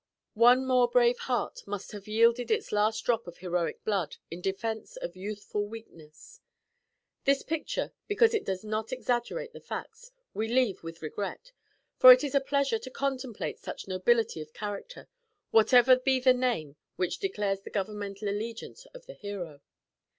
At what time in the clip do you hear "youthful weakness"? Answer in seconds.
5.15-6.41